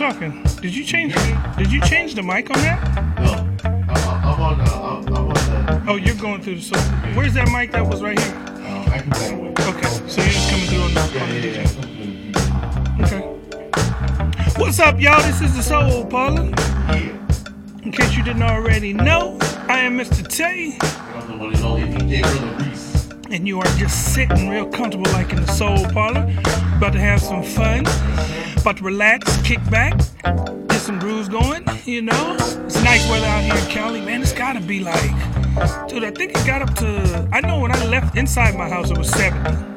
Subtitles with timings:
[0.00, 0.42] talking.
[0.62, 1.14] Did you change?
[1.58, 3.20] Did you change the mic on that?
[3.20, 4.64] No, I'm, I'm on the.
[4.64, 5.84] I'm, I'm on the.
[5.88, 6.62] Oh, you're going through the.
[6.62, 6.78] So,
[7.14, 8.34] where's that mic that was right here?
[8.34, 9.50] Uh, I can that way.
[9.50, 11.00] Okay, so you're just coming through on the.
[11.12, 11.52] Yeah, On yeah,
[12.32, 13.04] yeah.
[13.04, 14.58] Okay.
[14.58, 15.20] What's up, y'all?
[15.20, 16.46] This is the Soul Parlour.
[16.46, 17.82] Yeah.
[17.82, 19.36] In case you didn't already know,
[19.68, 20.26] I am Mr.
[20.26, 23.08] Tay, I'm the one and only DJ Brotha Reese.
[23.30, 26.22] and you are just sitting real comfortable like in the Soul Parlour.
[26.78, 27.84] About to have some fun.
[28.60, 29.96] About to relax, kick back,
[30.68, 32.36] get some grooves going, you know?
[32.66, 34.02] It's nice weather out here in Cali.
[34.02, 35.10] Man, it's gotta be like,
[35.88, 38.90] dude, I think it got up to, I know when I left inside my house,
[38.90, 39.69] it was 70.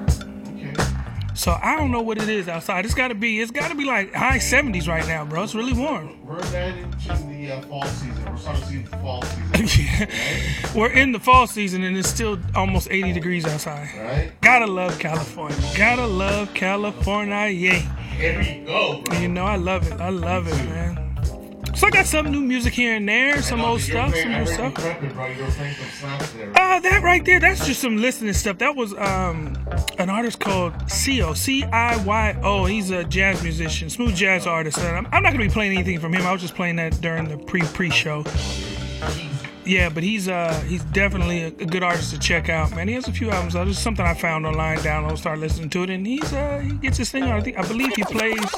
[1.43, 2.85] So I don't know what it is outside.
[2.85, 5.43] It's gotta be, it's gotta be like high 70s right now, bro.
[5.43, 6.26] It's really warm.
[6.26, 8.26] We're into the uh, fall season.
[8.26, 9.85] We're starting to see the fall season.
[9.99, 10.73] yeah.
[10.73, 13.90] We're in the fall season and it's still almost 80 degrees outside.
[13.93, 14.31] Right?
[14.40, 15.57] Gotta love California.
[15.76, 17.48] Gotta love California.
[17.48, 17.79] Yeah.
[18.13, 19.20] Here we go, bro.
[19.20, 19.99] You know, I love it.
[19.99, 21.02] I love it, man.
[21.76, 24.77] So I got some new music here and there, some old stuff, some new stuff.
[24.77, 28.60] Uh, that right there, that's just some listening stuff.
[28.60, 29.57] That was um
[29.98, 32.65] an artist called Cio, C I Y O.
[32.65, 34.77] He's a jazz musician, smooth jazz artist.
[34.77, 36.26] And I'm, I'm not gonna be playing anything from him.
[36.26, 38.24] I was just playing that during the pre pre show.
[39.65, 42.87] Yeah, but he's uh he's definitely a, good artist to check out, man.
[42.87, 43.65] He has a few albums out.
[43.65, 46.74] This is something I found online, download, start listening to it, and he's uh he
[46.74, 47.24] gets his thing.
[47.24, 48.52] I think I believe he plays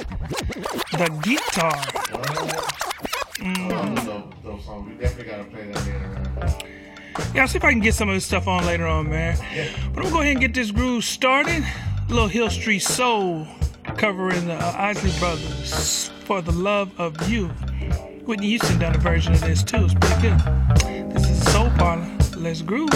[0.91, 2.94] the guitar.
[3.39, 4.89] Those, those songs.
[4.89, 6.75] We definitely gotta play that later, man.
[7.33, 9.37] Yeah, I'll see if I can get some of this stuff on later on, man.
[9.53, 9.69] Yeah.
[9.93, 11.63] But I'm gonna go ahead and get this groove started.
[11.63, 13.47] A little Hill Street Soul
[13.97, 17.47] covering the uh, Isley Brothers for the love of you.
[18.25, 19.85] Whitney Houston done a version of this too.
[19.85, 21.11] It's pretty good.
[21.11, 22.09] This is Soul Parlour.
[22.37, 22.89] Let's groove.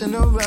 [0.00, 0.39] Messing around.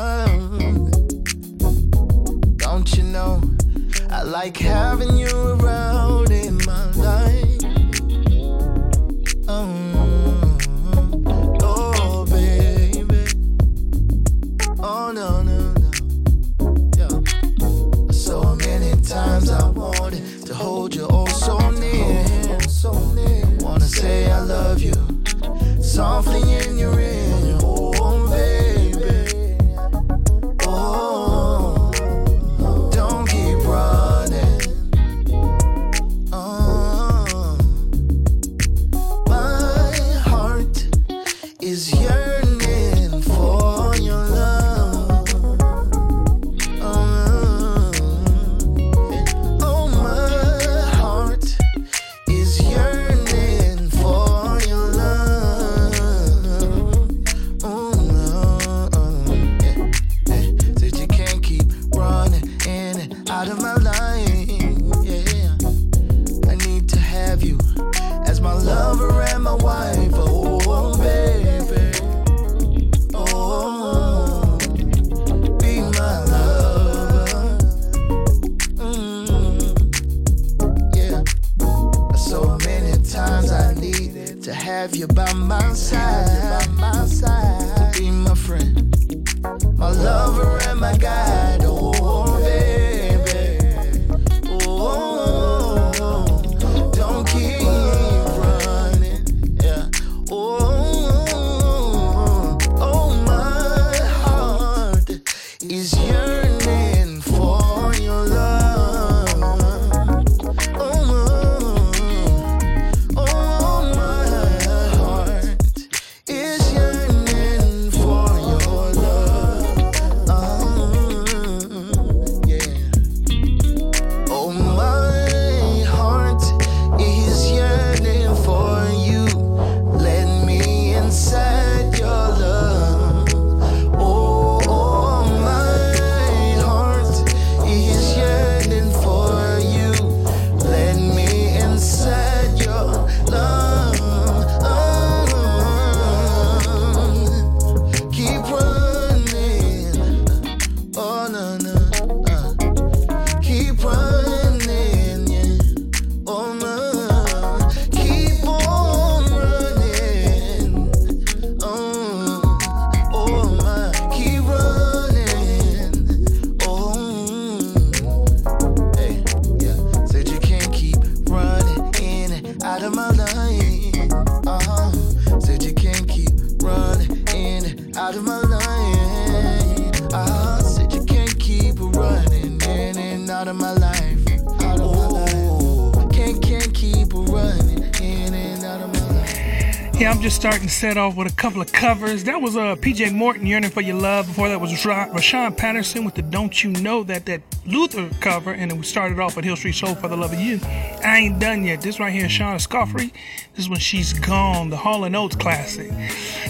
[190.84, 192.26] set off with a couple of covers.
[192.26, 194.28] That was uh, PJ Morton, Yearning for Your Love.
[194.28, 198.52] Before that was Rahsaan, Patterson with the Don't You Know That, that Luther cover.
[198.52, 200.60] And then we started off with Hill Street Soul for the Love of You.
[200.62, 201.80] I ain't done yet.
[201.80, 203.14] This right here is Shawna Scoffrey.
[203.56, 205.90] This is when she's gone, the Hall & Oates classic.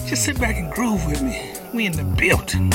[0.07, 1.53] Just sit back and groove with me.
[1.71, 2.73] We in the building.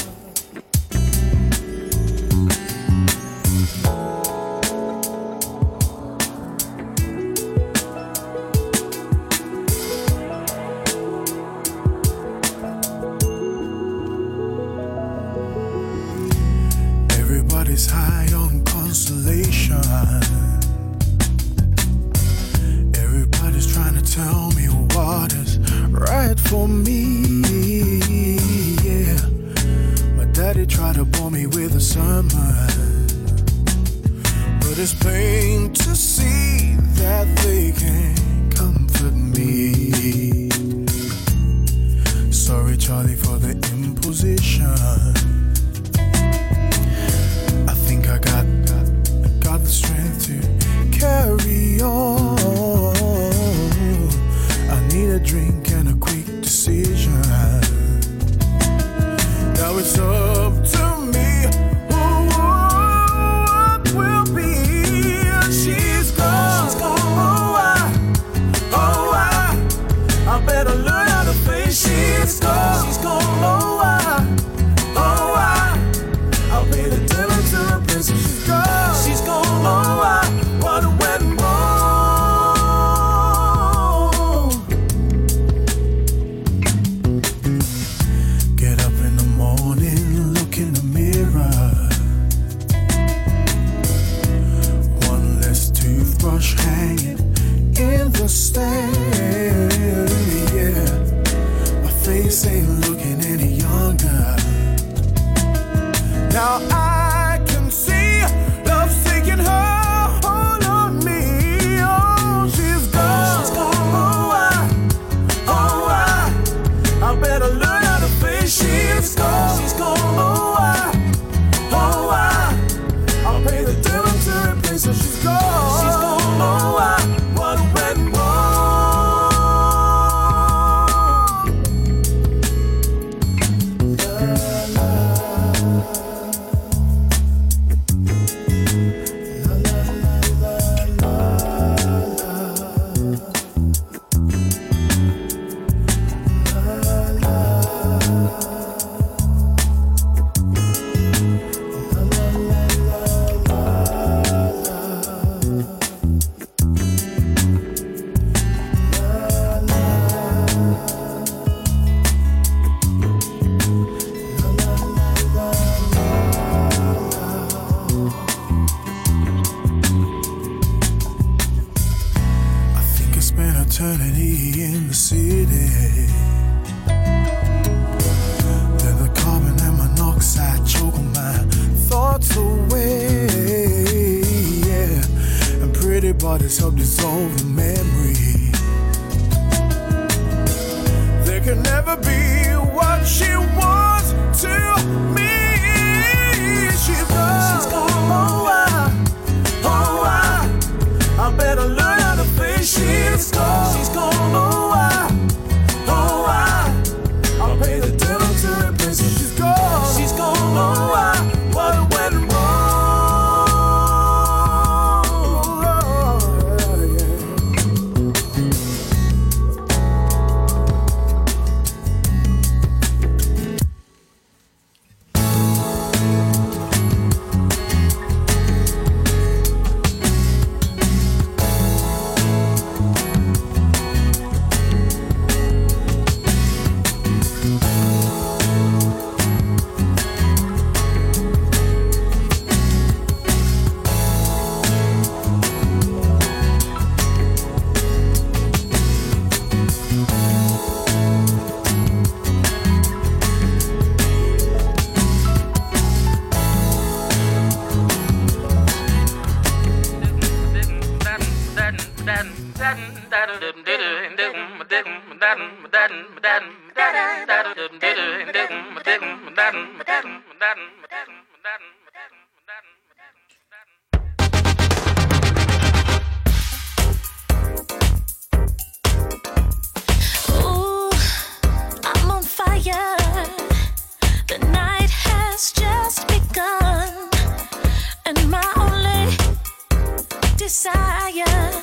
[290.61, 291.63] desire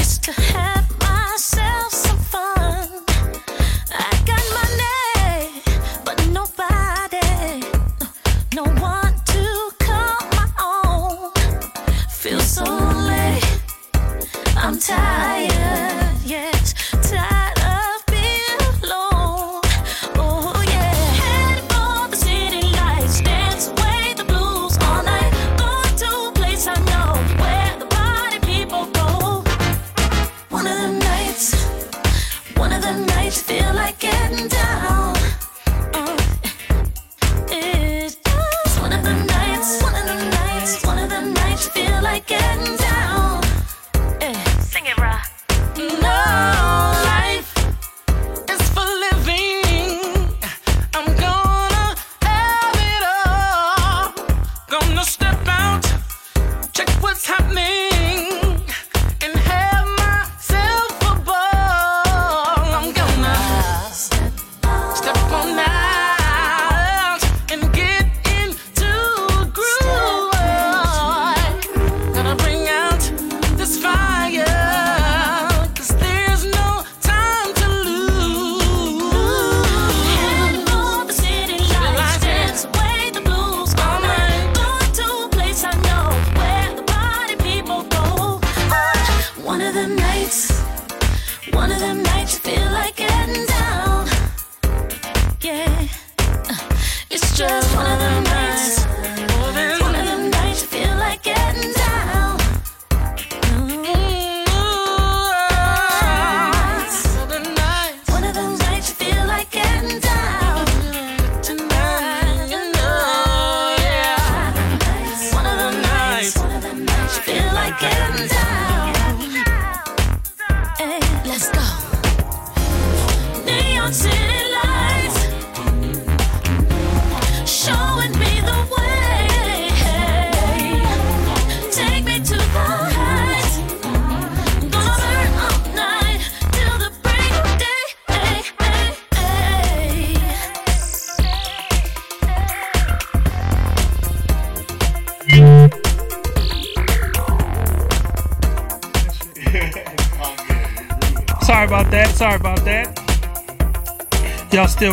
[0.00, 0.75] is to have.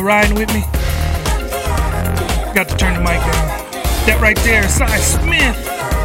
[0.03, 0.61] riding with me?
[2.53, 3.73] Got to turn the mic down.
[4.05, 5.55] That right there, Sy Smith.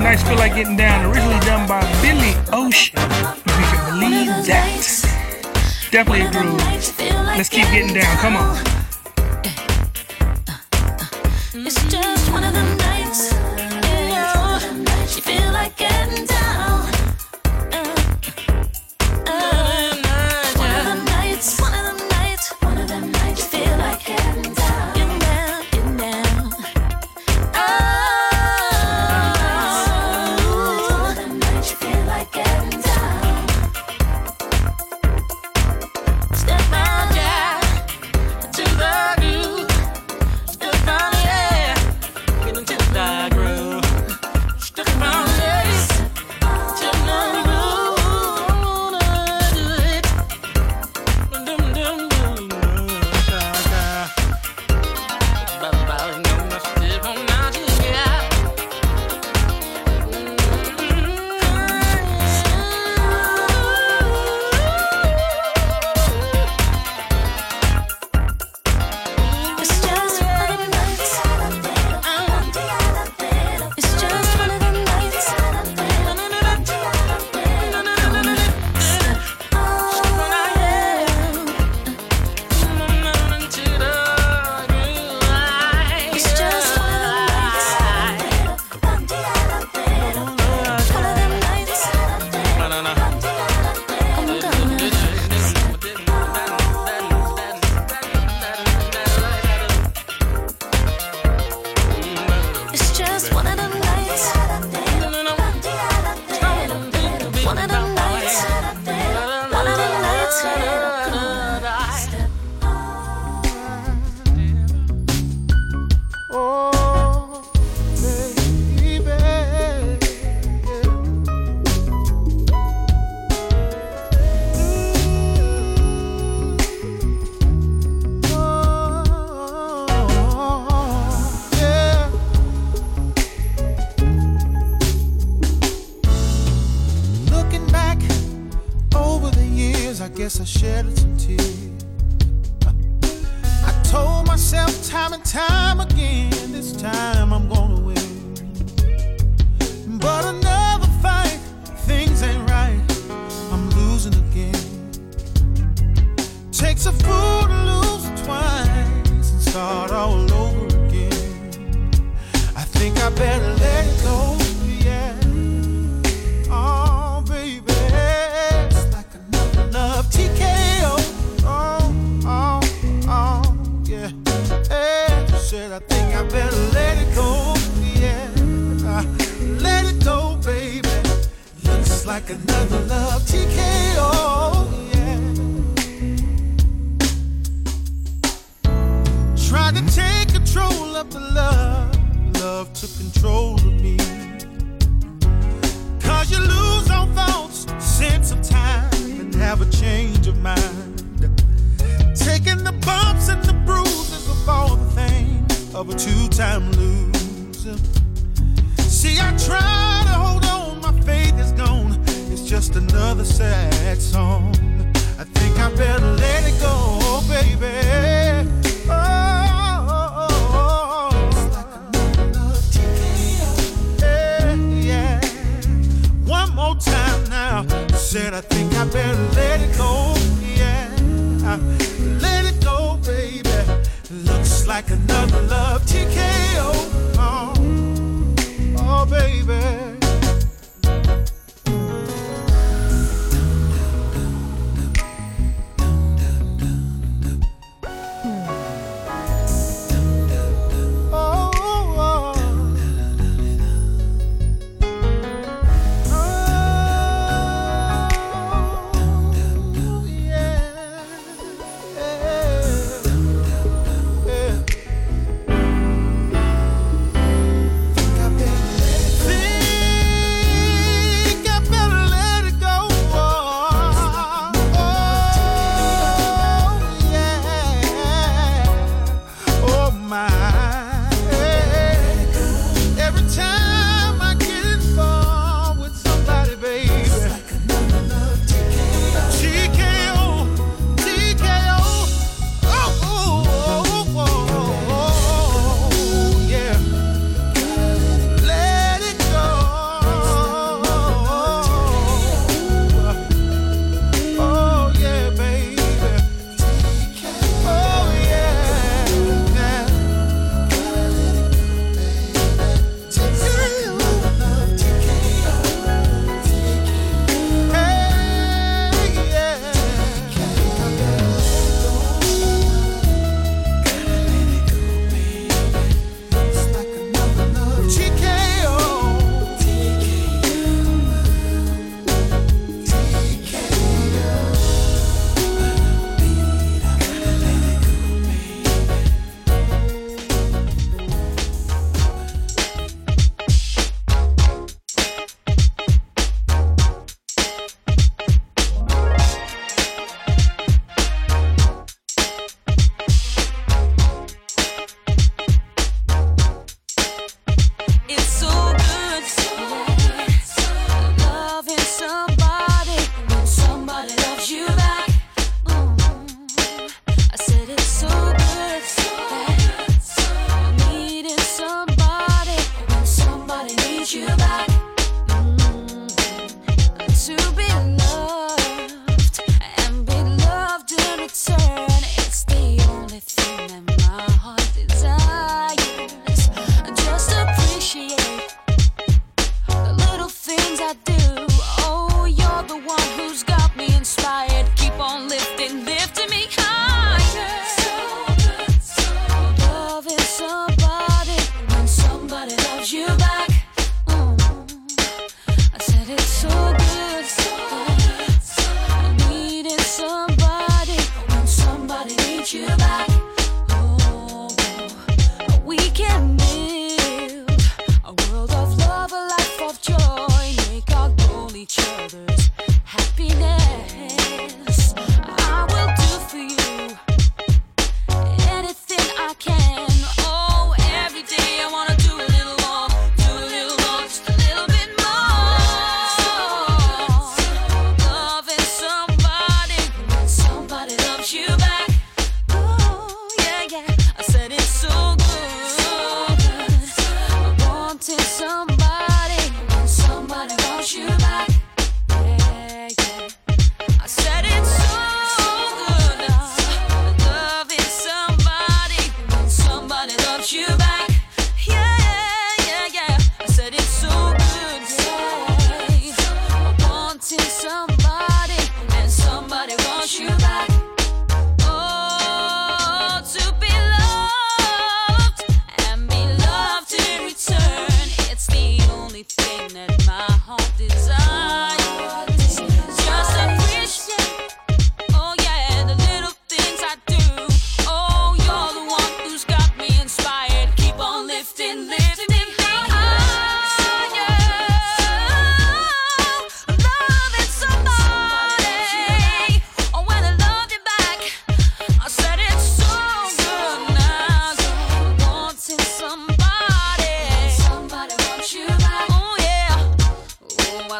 [0.00, 1.12] Nice feel like getting down.
[1.12, 2.94] Originally done by Billy Ocean.
[2.96, 5.88] If you can believe that.
[5.90, 6.67] Definitely a groove.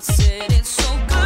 [0.01, 1.18] thoughts é so calm.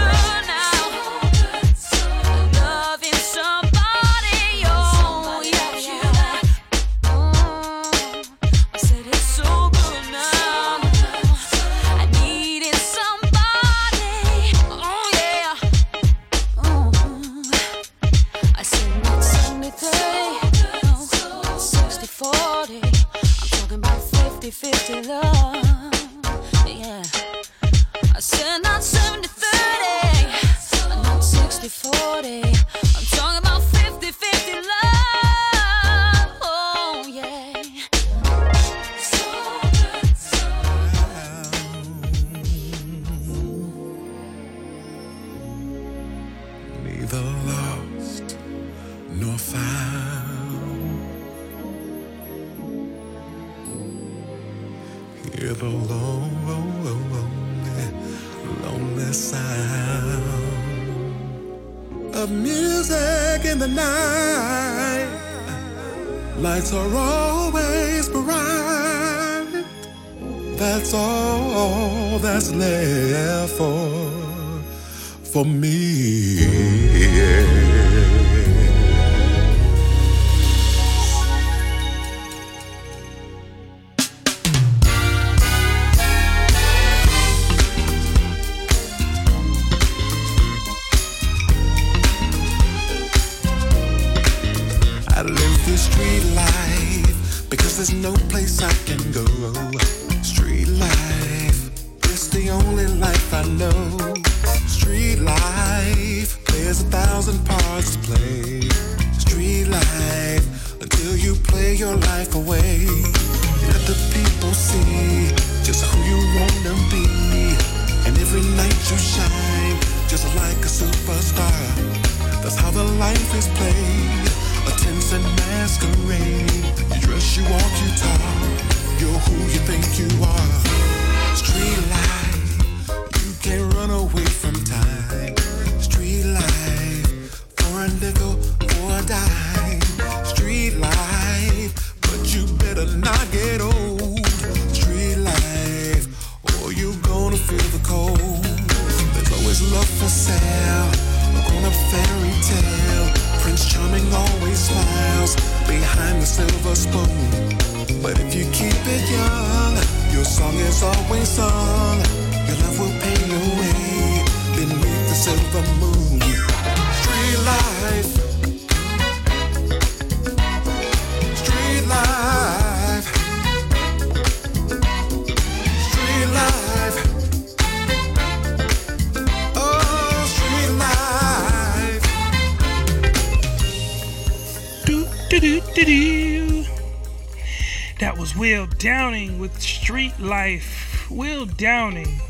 [190.22, 192.20] life, Will Downing.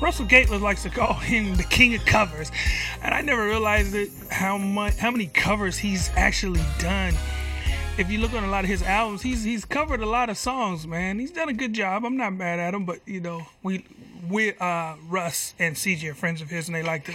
[0.00, 2.50] Russell Gatewood likes to call him the king of covers,
[3.02, 7.14] and I never realized it, how much how many covers he's actually done.
[7.98, 10.38] If you look on a lot of his albums, he's he's covered a lot of
[10.38, 11.18] songs, man.
[11.18, 12.04] He's done a good job.
[12.04, 13.84] I'm not mad at him, but you know, we
[14.28, 17.12] we uh Russ and CJ are friends of his and they like to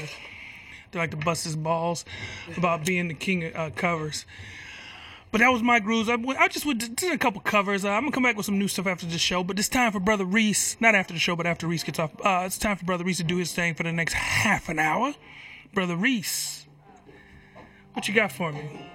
[0.91, 2.05] they like to bust his balls
[2.57, 4.25] about being the king of uh, covers.
[5.35, 6.07] But that was my grooves.
[6.07, 7.83] I, I just did a couple covers.
[7.83, 9.43] Uh, I'm gonna come back with some new stuff after the show.
[9.43, 10.77] But it's time for Brotha Reese.
[10.79, 12.11] Not after the show, but after Reese gets off.
[12.23, 14.79] Uh, it's time for Brotha Reese to do his thing for the next half an
[14.79, 15.13] hour.
[15.73, 16.67] Brotha Reese,
[17.91, 18.89] what you got for me?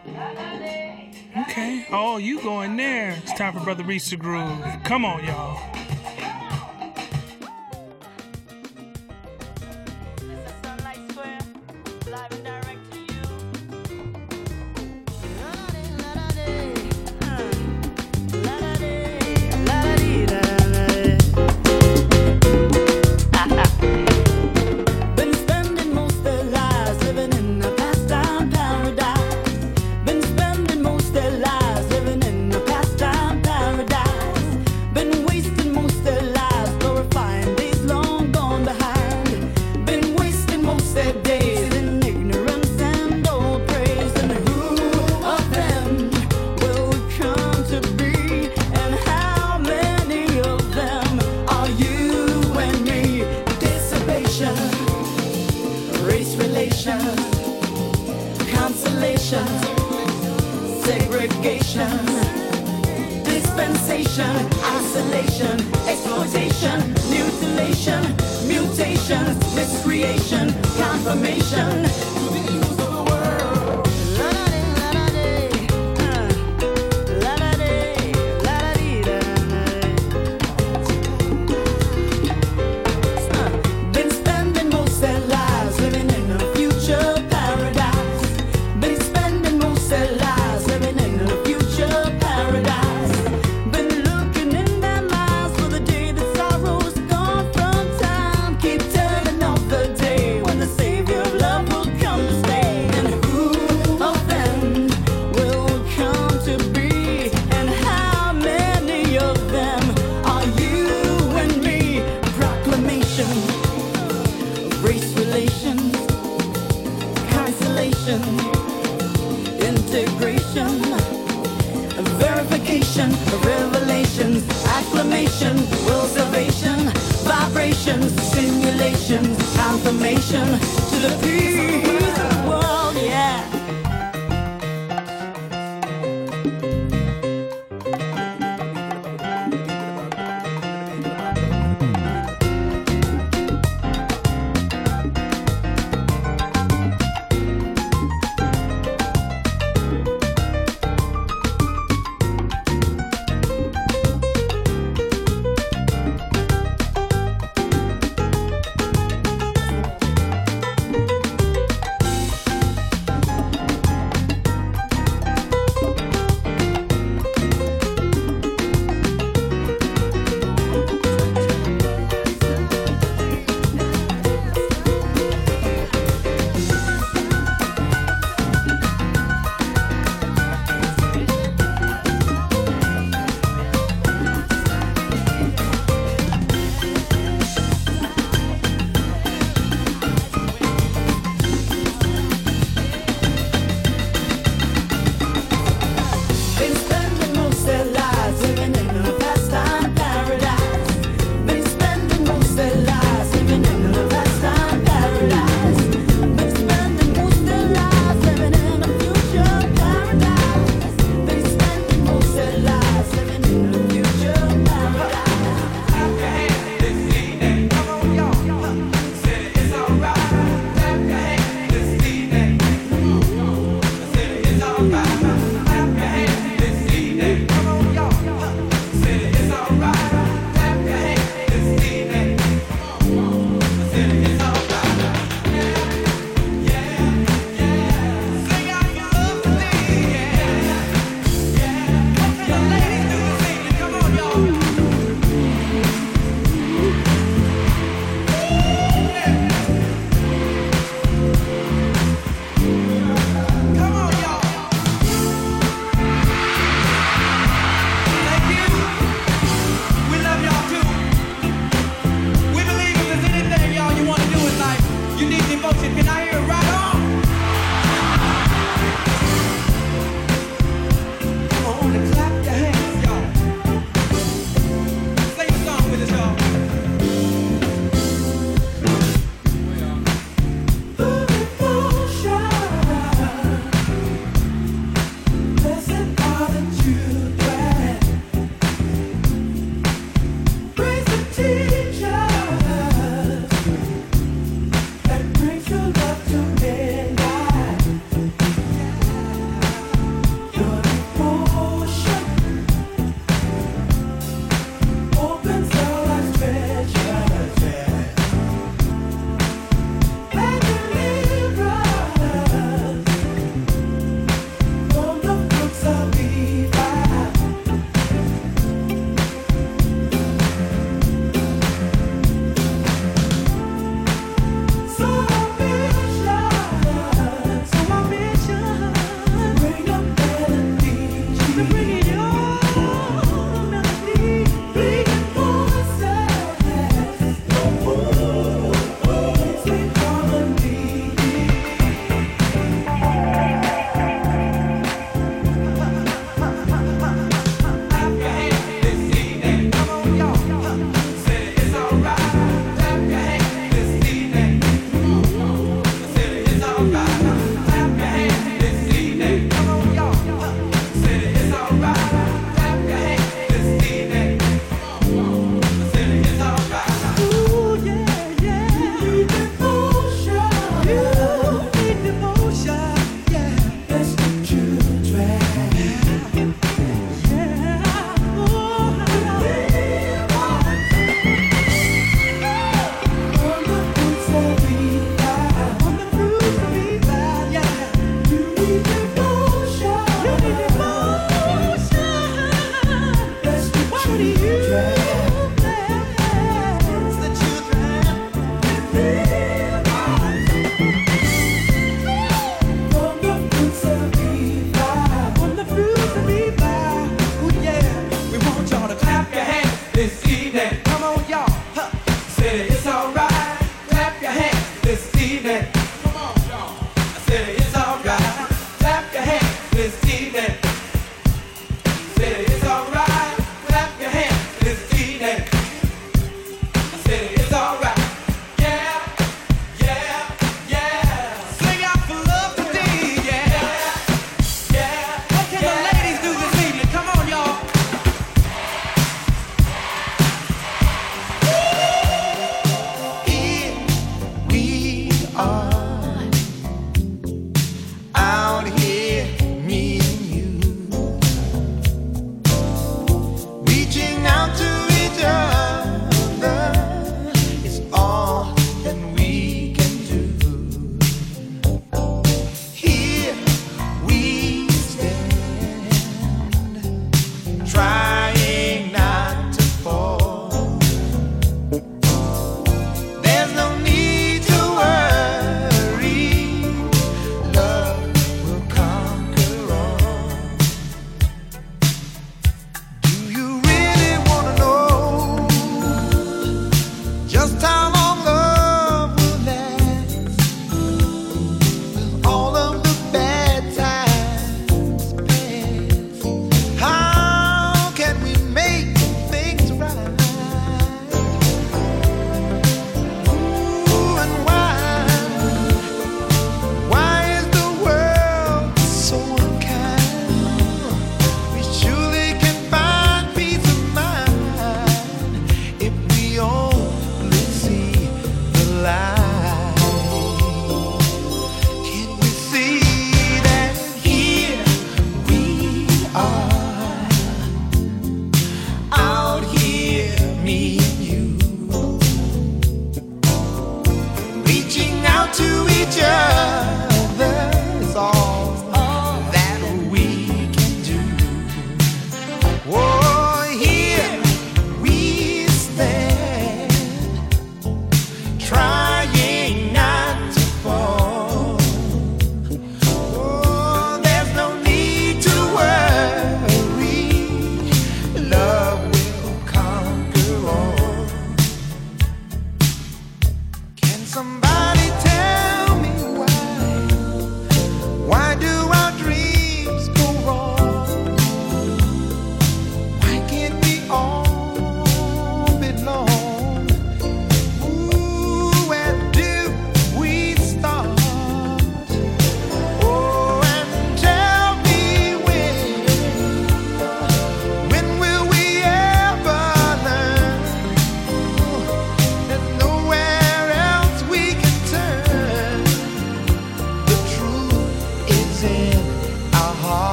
[1.37, 1.87] Okay.
[1.93, 3.11] Oh, you going there?
[3.23, 4.65] It's time for Brotha Reese to groove.
[4.85, 5.80] Come on, y'all.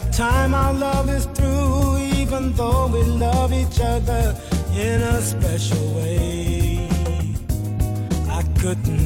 [0.00, 4.34] the time our love is through, even though we love each other
[4.74, 6.88] in a special way.
[8.28, 9.03] I couldn't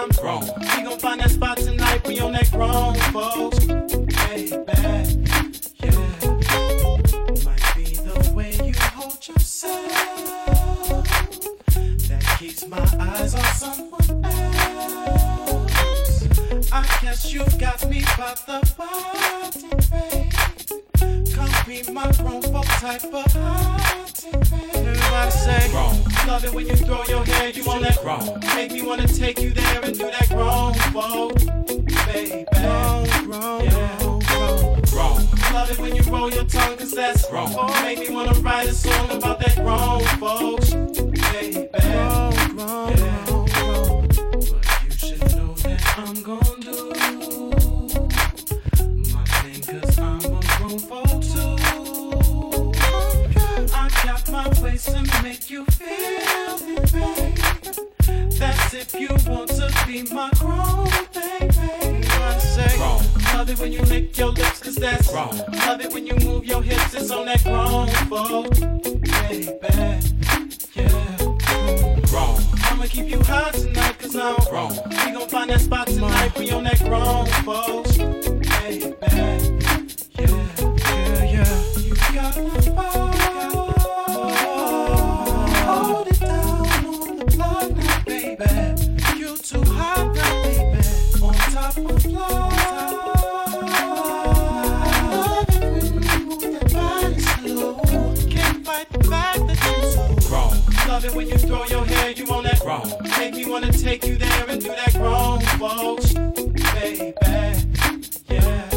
[0.00, 0.08] I'm.
[0.08, 2.06] We gon' find that spot tonight.
[2.06, 3.58] We on that grown folks.
[4.16, 4.46] Hey.
[5.82, 6.16] Yeah.
[7.44, 9.92] Might be the way you hold yourself
[12.08, 15.52] that keeps my eyes on someone else.
[16.72, 20.32] I guess you got me by the body, babe.
[21.34, 23.32] Come be my grown folk type of.
[23.32, 23.69] High
[25.40, 25.70] say.
[25.72, 25.96] Wrong.
[26.26, 28.40] Love it when you throw your head, you want that wrong.
[28.54, 31.32] Make me wanna take you there and do that wrong, wrong,
[32.06, 32.44] baby.
[32.62, 34.04] Wrong, wrong, yeah.
[34.04, 35.28] wrong, wrong.
[35.52, 37.52] Love it when you roll your tongue, cause that's wrong.
[37.82, 40.74] Make me wanna write a song about that wrong, folks,
[41.30, 41.68] baby.
[41.94, 43.39] Wrong, wrong, yeah.
[63.50, 65.36] Love it when you lick your lips, cause that's wrong.
[65.66, 68.54] Love it when you move your hips, it's on that wrong fold.
[69.00, 69.58] Baby,
[70.76, 71.16] yeah.
[72.12, 72.40] Wrong.
[72.62, 74.78] I'ma keep you hot tonight, cause I'm wrong.
[75.04, 77.88] We gon' find that spot tonight, we on that wrong fold.
[78.40, 79.69] Baby.
[101.10, 102.88] It when you throw your hair, you on that grown.
[103.18, 106.12] Make me wanna take you there and do that grown, folks.
[106.74, 107.14] Baby,
[108.28, 108.70] yeah.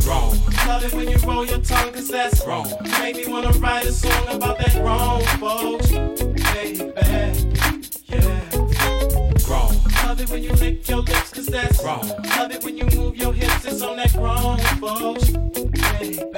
[0.00, 0.38] Grown.
[0.66, 2.66] Love it when you roll your tongue, cause that's grown.
[3.00, 5.90] Make me wanna write a song about that grown, folks.
[5.90, 6.92] Baby,
[8.08, 8.44] yeah.
[9.44, 9.74] Grown.
[10.06, 12.08] Love it when you lick your lips, cause that's grown.
[12.36, 15.30] Love it when you move your hips, it's on that grown, folks.
[15.30, 16.31] Baby,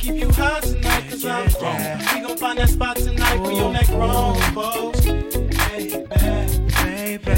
[0.00, 1.98] keep you high tonight, cause I'm grown.
[2.14, 5.00] We gon' find that spot tonight, we on that grown, folks.
[5.00, 6.06] Baby,
[6.80, 7.34] baby.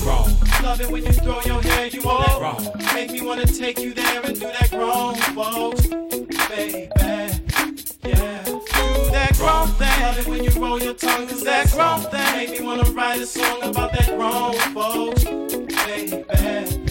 [0.00, 0.30] Grown.
[0.62, 2.94] Love it when you throw your hair, you on that grown.
[2.94, 5.86] Make me wanna take you there and do that grown, folks.
[6.48, 7.38] Baby, yeah.
[8.04, 8.60] Do
[9.10, 10.02] that grown thing.
[10.02, 12.36] Love it when you roll your tongue, cause that thing.
[12.36, 15.24] Make me wanna write a song about that grown, folks.
[15.24, 16.81] Baby,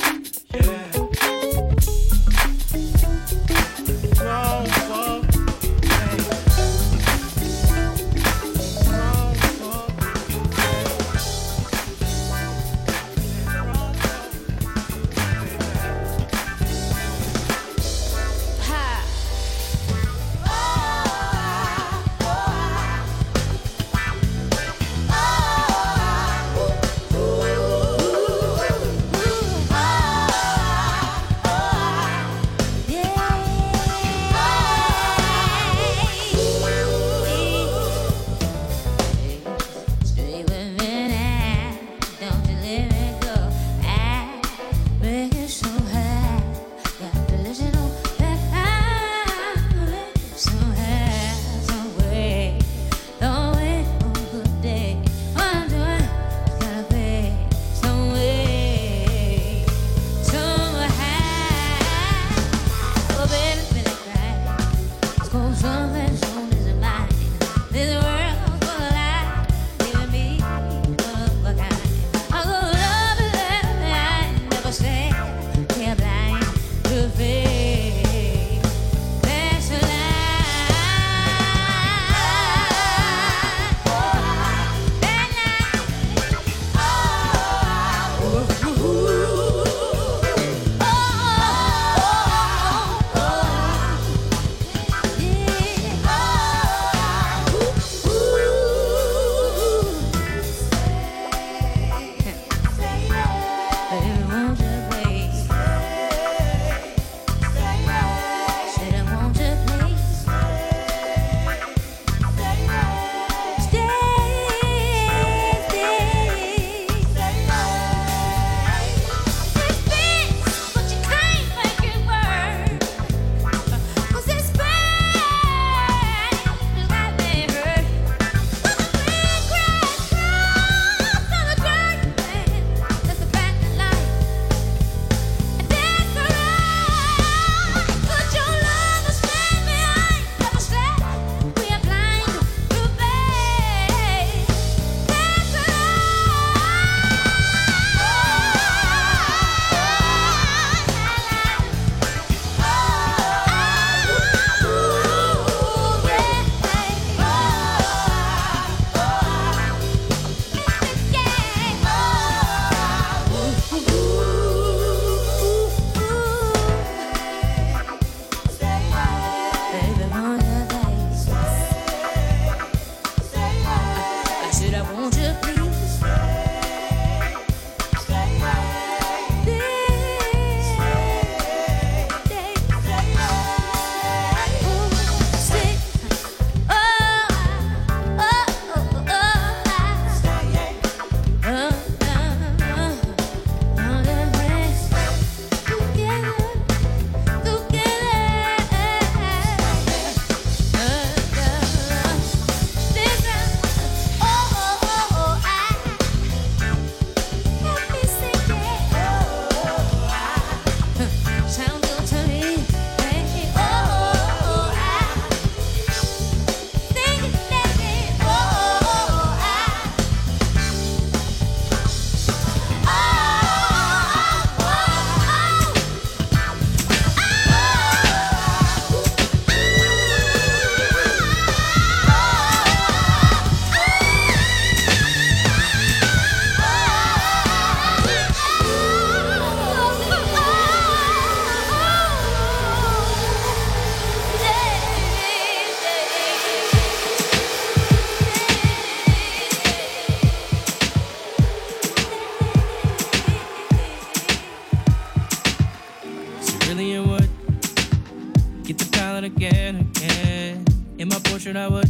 [261.54, 261.81] Portrait, I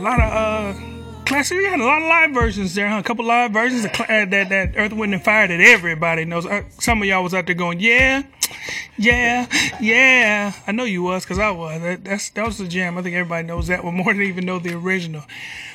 [0.00, 0.80] A lot of uh
[1.26, 1.58] classic.
[1.58, 3.00] We had a lot of live versions there, huh?
[3.00, 6.24] A couple live versions of cla- uh, that that Earth, Wind and Fire that everybody
[6.24, 6.46] knows.
[6.46, 8.22] Uh, some of y'all was out there going, yeah,
[8.96, 9.46] yeah,
[9.78, 10.54] yeah.
[10.66, 11.82] I know you was, cause I was.
[11.82, 12.96] That, that's that was the jam.
[12.96, 15.22] I think everybody knows that one more than even know the original.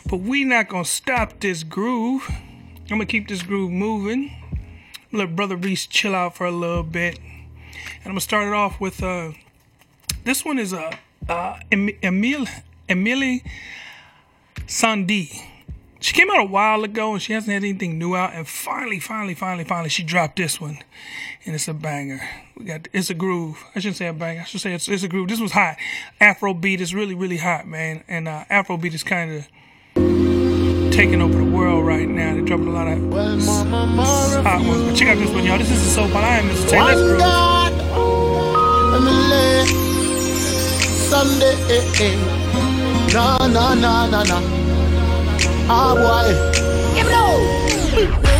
[0.09, 2.27] But we not gonna stop this groove.
[2.27, 4.31] I'm gonna keep this groove moving.
[5.11, 8.81] Let Brother Reese chill out for a little bit, and I'm gonna start it off
[8.81, 9.33] with uh.
[10.23, 10.97] This one is a
[11.29, 12.47] uh, uh, Em- Emile
[12.89, 13.43] Emeli
[14.67, 15.43] Sandé.
[15.99, 18.33] She came out a while ago and she hasn't had anything new out.
[18.33, 20.77] And finally, finally, finally, finally, she dropped this one,
[21.45, 22.21] and it's a banger.
[22.55, 23.63] We got it's a groove.
[23.75, 24.41] I shouldn't say a banger.
[24.41, 25.29] I should say it's, it's a groove.
[25.29, 25.77] This was hot.
[26.19, 28.03] Afro beat is really really hot, man.
[28.07, 29.47] And uh, Afro beat is kind of
[30.93, 32.33] taking over the world right now.
[32.33, 32.99] They're dropping a lot of
[34.43, 34.85] hot ones.
[34.85, 35.57] But check out this one, y'all.
[35.57, 36.15] This is the soul.
[36.15, 36.69] I am Mr.
[36.69, 36.85] Taylor.
[36.85, 37.19] Let's One groove.
[37.19, 37.73] God,
[39.01, 39.65] Emeli,
[41.09, 42.74] Sandé.
[43.15, 44.41] No, no, no, no, no.
[45.69, 46.33] Ah, boy.
[46.93, 48.34] Give it up.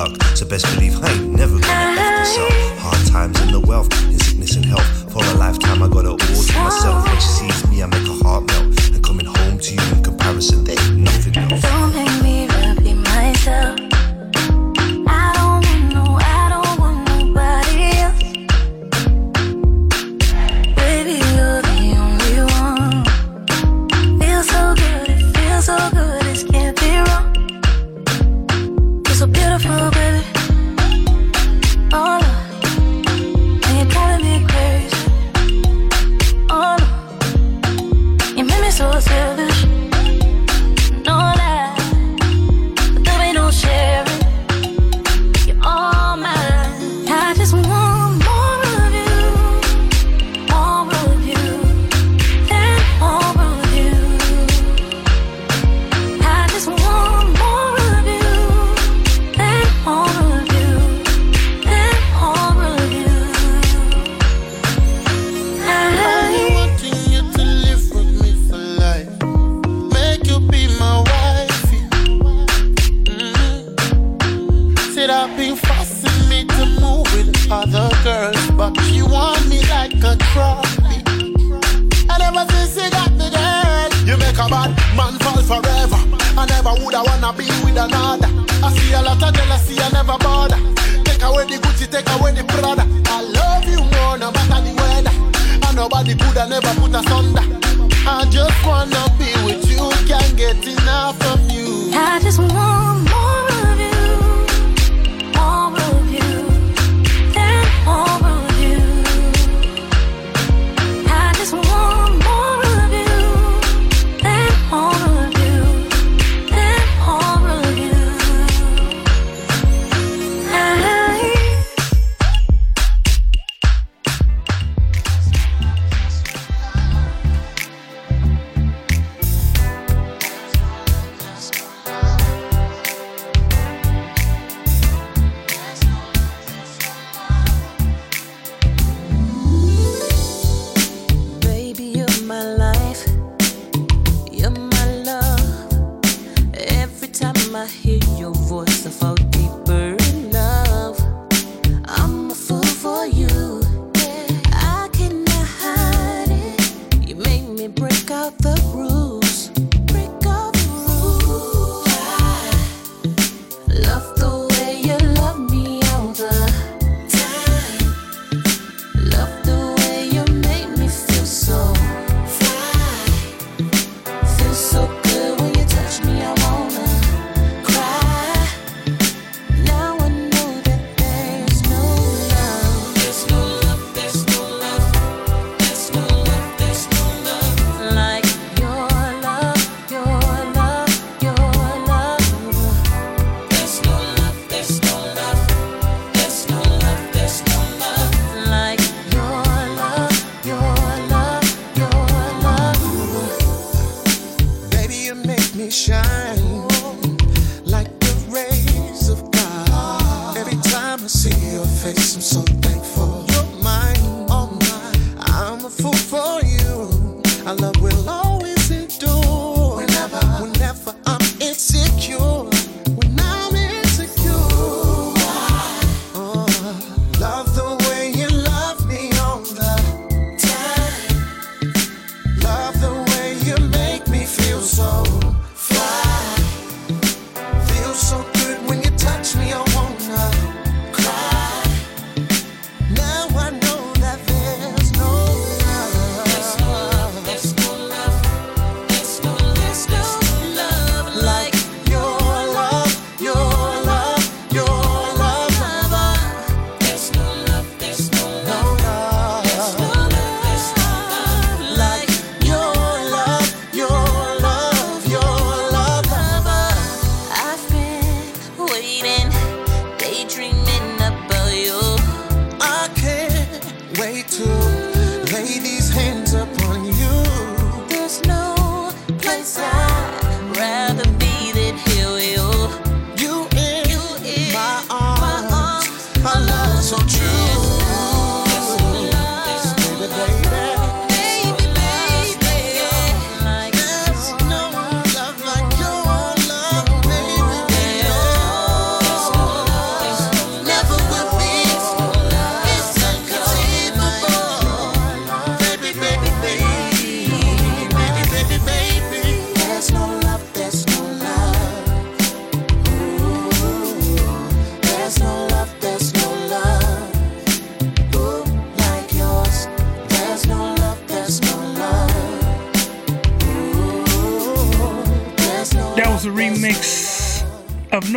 [0.00, 0.22] Luck.
[0.36, 2.52] So best believe I ain't never gonna left myself.
[2.78, 4.88] Hard times in the wealth, in sickness and health.
[5.12, 7.06] For a lifetime, I got it all to myself.
[7.06, 8.19] When she sees me, I make her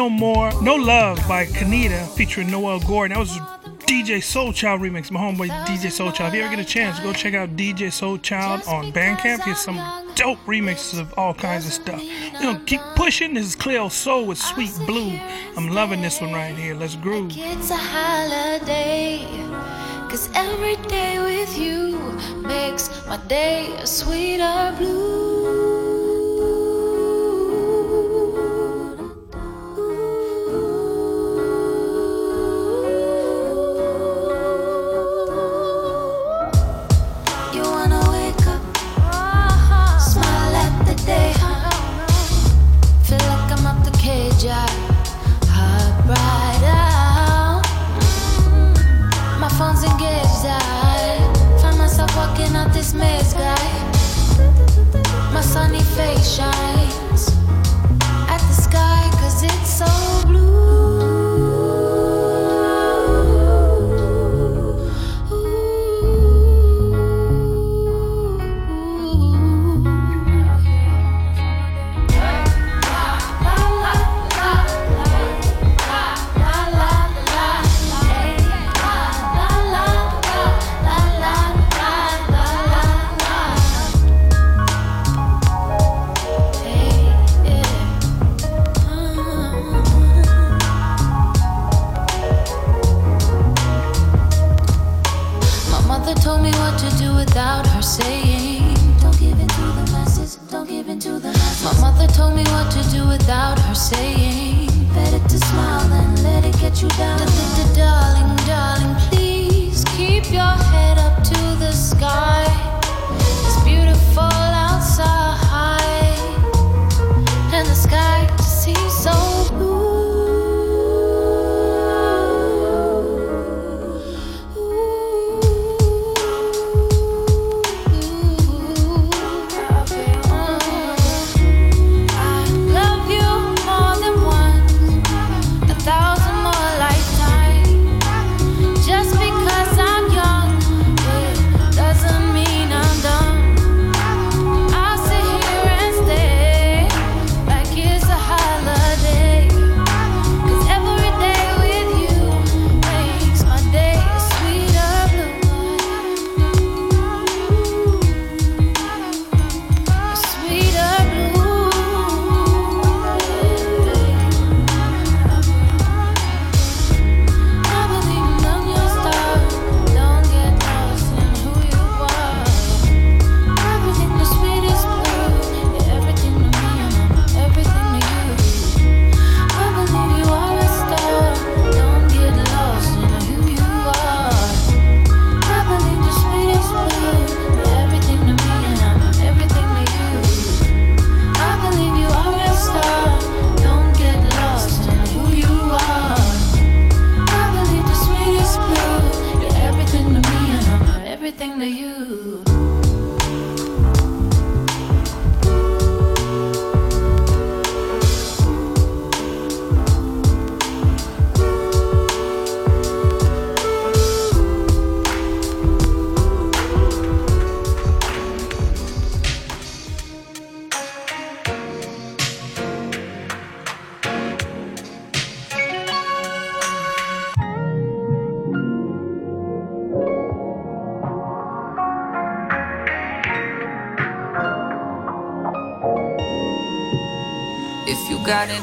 [0.03, 3.15] No More, No Love by Kanita featuring Noel Gordon.
[3.15, 3.37] That was
[3.87, 6.33] DJ Soul Child remix, my homeboy DJ Soul Child.
[6.33, 9.43] If you ever get a chance, go check out DJ Soul Child on Bandcamp.
[9.43, 9.77] He has some
[10.15, 12.01] dope remixes of all kinds of stuff.
[12.33, 13.33] We're gonna keep pushing.
[13.33, 15.17] This is Cleo Sol with Sweet Blue.
[15.55, 16.75] I'm loving this one right here.
[16.75, 17.31] Let's groove.
[17.33, 19.25] It's a holiday.
[20.09, 21.97] Cause every day with you
[22.41, 25.12] makes my day a sweeter blue.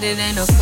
[0.01, 0.60] didn't know.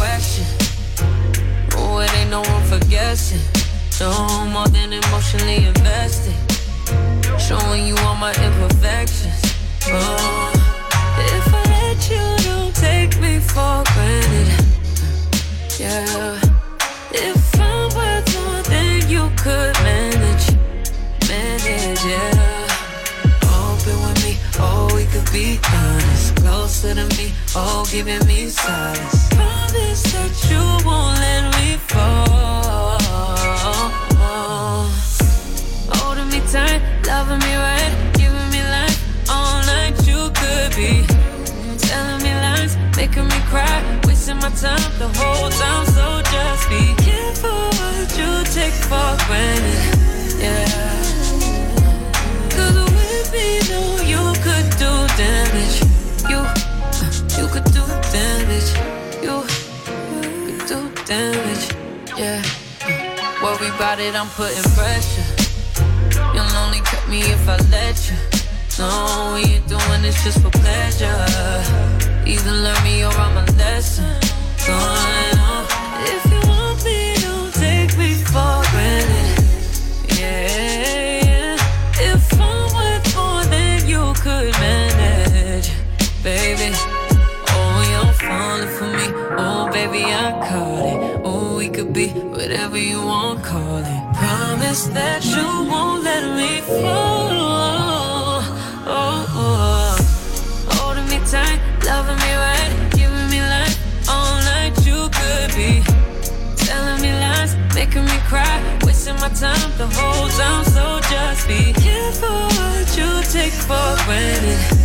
[114.08, 114.77] For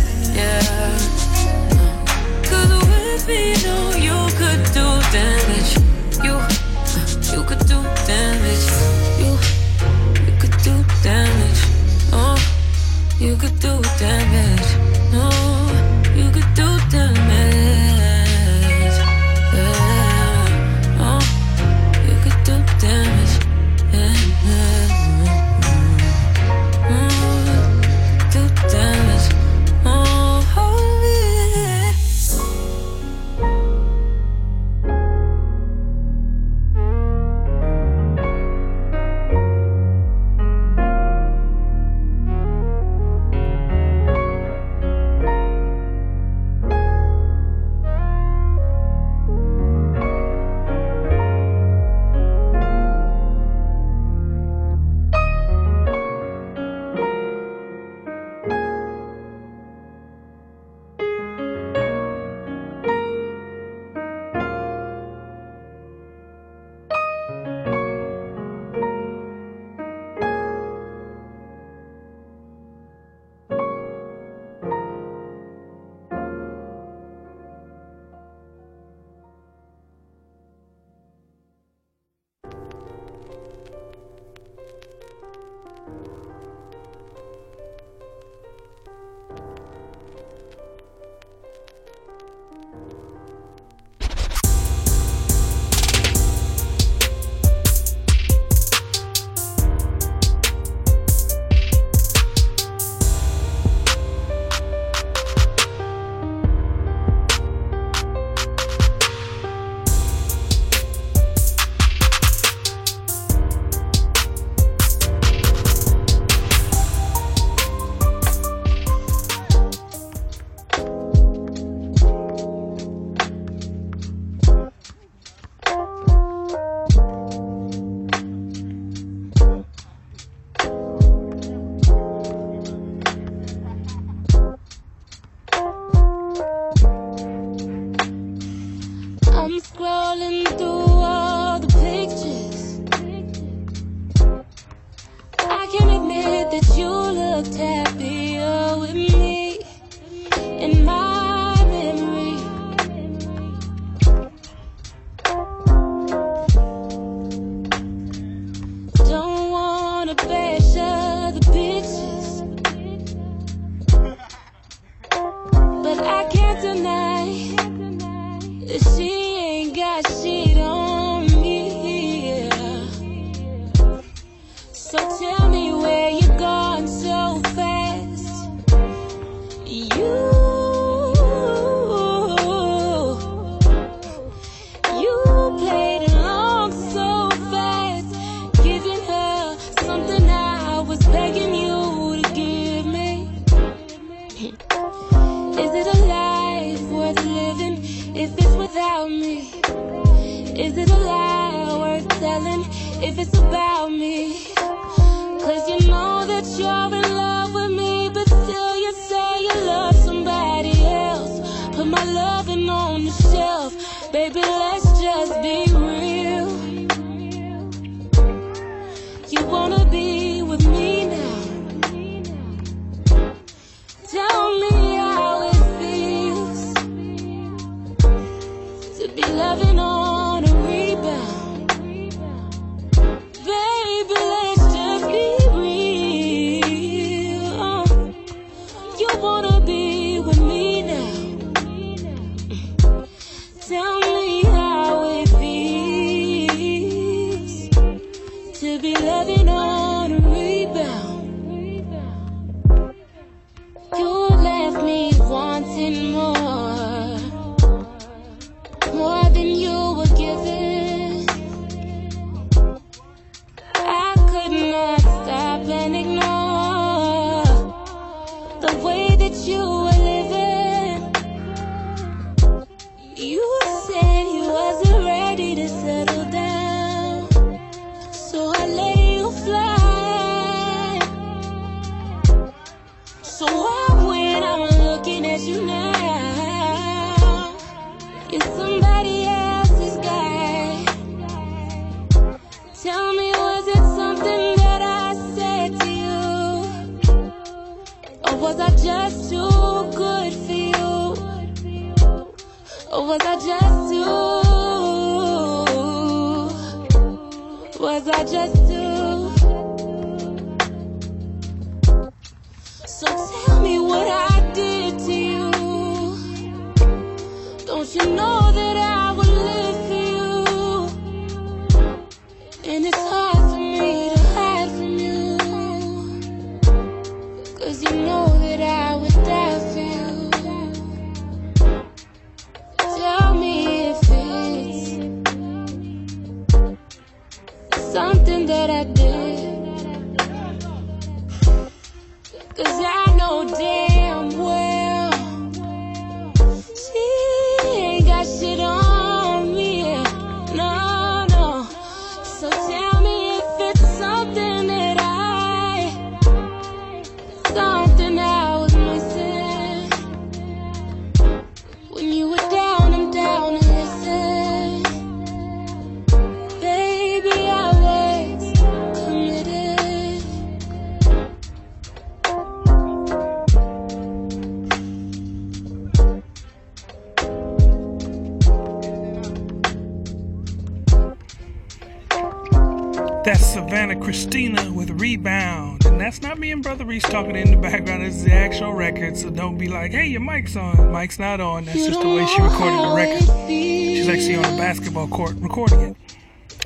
[386.94, 388.04] Reese talking in the background.
[388.04, 390.92] This is the actual record, so don't be like, hey, your mic's on.
[390.92, 391.64] Mic's not on.
[391.64, 393.48] That's just the way she recorded the record.
[393.48, 395.96] She's actually on a basketball court recording it.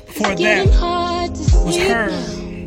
[0.04, 0.66] Before that
[1.64, 2.10] was her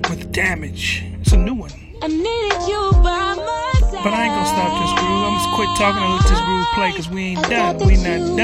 [0.09, 1.03] with Damage.
[1.21, 1.69] It's a new one.
[2.01, 2.91] I needed you.
[2.93, 5.23] But I ain't gonna stop this groove.
[5.23, 7.77] I'm just quit talking and let this groove play, cause we ain't done.
[7.85, 8.38] We not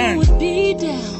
[0.77, 1.16] done.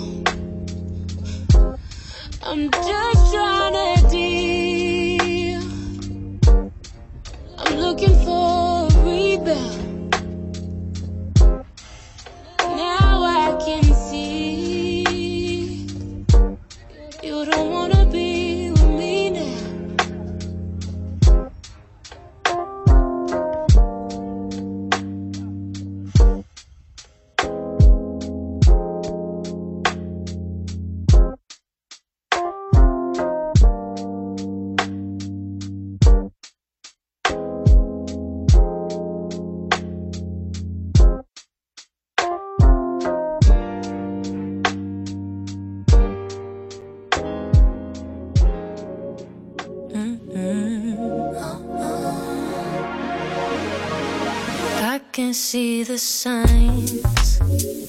[55.38, 57.87] see the signs.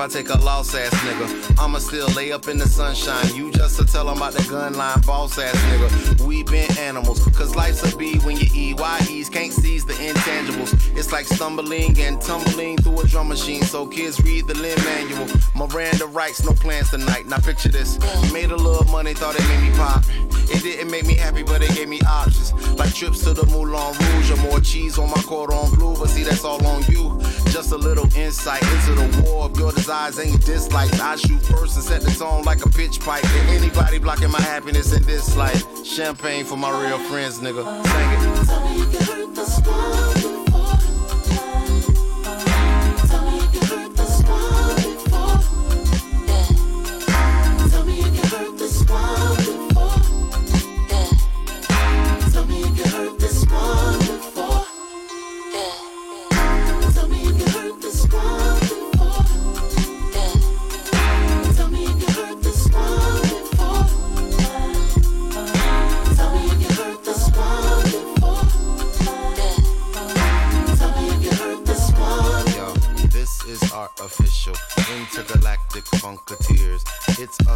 [0.00, 3.34] I take a loss ass nigga, I'ma still lay up in the sunshine.
[3.34, 6.20] You just to tell 'em about the gun line, boss ass nigga.
[6.22, 10.72] We been animals, cause life's a B when you EYEs can't seize the intangibles.
[10.96, 15.26] It's like stumbling and tumbling through a drum machine, so kids read the limb manual.
[15.54, 17.26] Miranda writes, no plans tonight.
[17.26, 17.98] Now picture this.
[18.32, 20.02] Made a little money, thought it made me pop.
[20.48, 22.54] It didn't make me happy, but it gave me options.
[22.78, 25.94] Like trips to the Moulin Rouge or more cheese on my cordon bleu.
[25.94, 27.20] But see, that's all on you.
[27.50, 31.00] Just a little insight into the war of your desires and your dislikes.
[31.00, 33.24] I shoot first and set the tone like a pitch pipe.
[33.24, 35.64] And anybody blocking my happiness in this life.
[35.84, 37.64] Champagne for my real friends, nigga.
[39.34, 40.19] Sing it.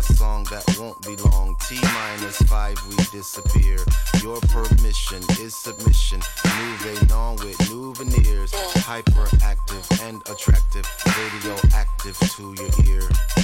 [0.04, 1.56] Song that won't be long.
[1.66, 3.78] T minus five, we disappear.
[4.22, 6.20] Your permission is submission.
[6.58, 8.52] Moving on with new veneers.
[8.86, 10.86] Hyperactive and attractive.
[11.18, 13.43] Radioactive to your ear.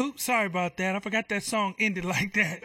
[0.00, 0.96] Oops, sorry about that.
[0.96, 2.62] I forgot that song ended like that.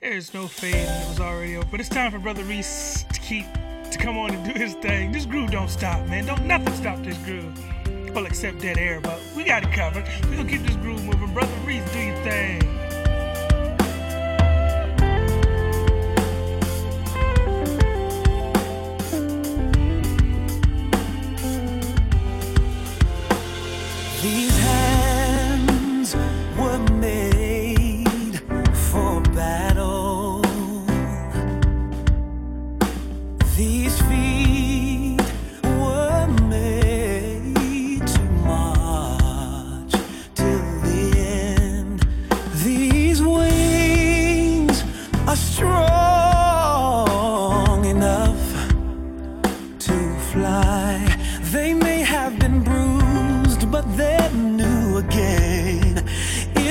[0.00, 1.66] There's no fade, it was already over.
[1.70, 3.46] But it's time for Brotha Reese to keep
[3.90, 5.12] to come on and do his thing.
[5.12, 6.24] This groove don't stop, man.
[6.26, 8.14] Don't nothing stop this groove.
[8.14, 10.06] Well, except dead air, but we got it covered.
[10.30, 11.32] We gonna keep this groove moving.
[11.34, 12.81] Brotha Reese, do your thing.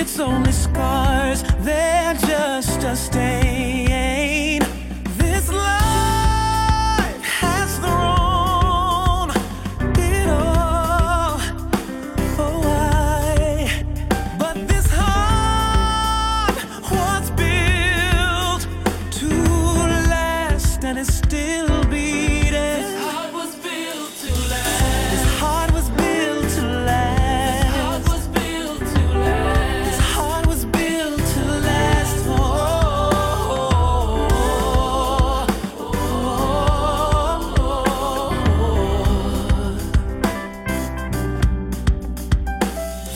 [0.01, 3.90] It's only scars, they're just a stain.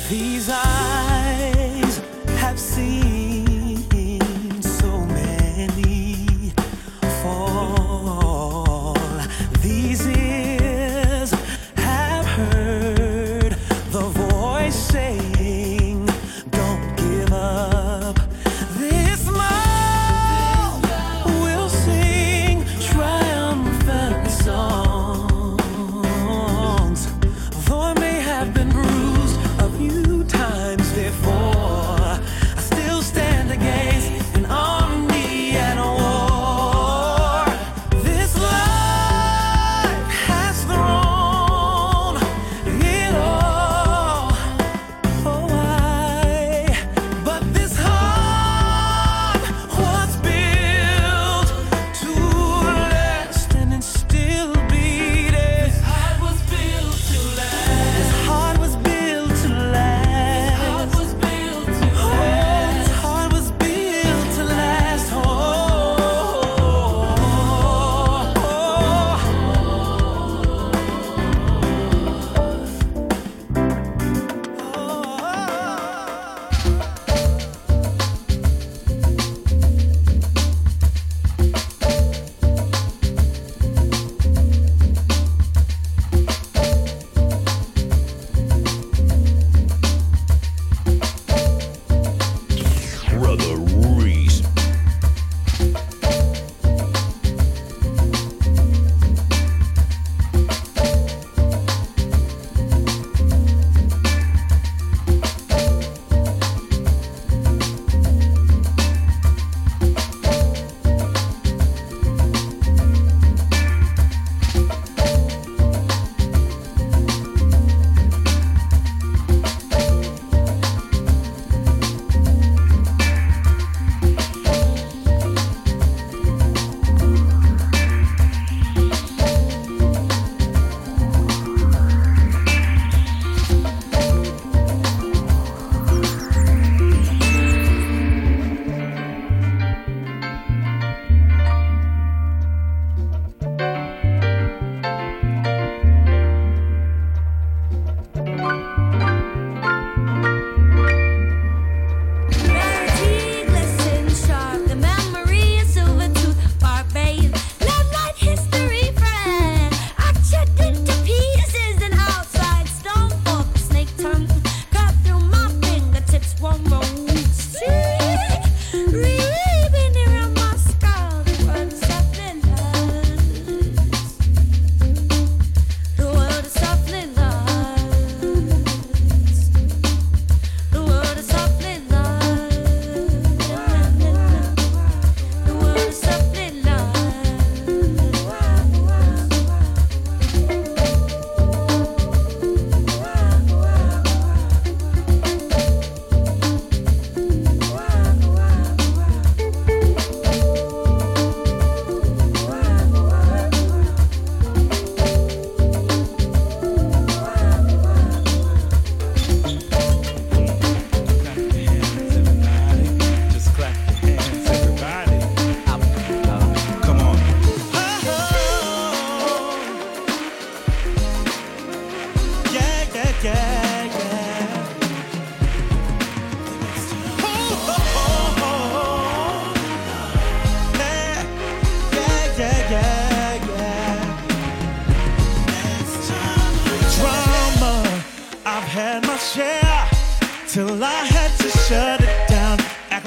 [0.10, 0.95] These eyes.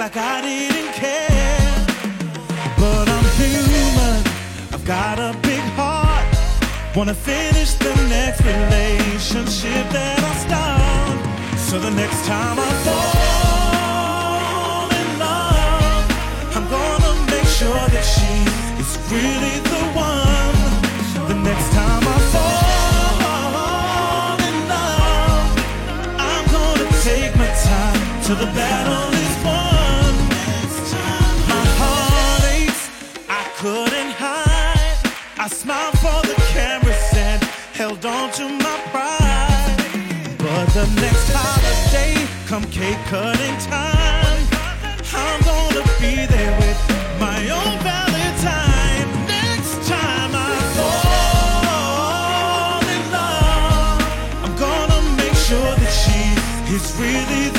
[0.09, 1.85] like I didn't care.
[2.79, 4.25] But I'm human,
[4.73, 6.25] I've got a big heart.
[6.97, 11.19] Wanna finish the next relationship that I start.
[11.69, 16.05] So the next time I fall in love,
[16.57, 18.33] I'm gonna make sure that she
[18.83, 20.59] is really the one.
[21.29, 25.51] The next time I fall in love,
[26.33, 29.09] I'm gonna take my time till the battle
[40.79, 42.15] the next holiday,
[42.47, 44.47] come cake cutting time,
[45.13, 46.79] I'm gonna be there with
[47.19, 49.09] my own Valentine.
[49.27, 54.01] Next time I fall in love,
[54.45, 56.21] I'm gonna make sure that she
[56.73, 57.58] is really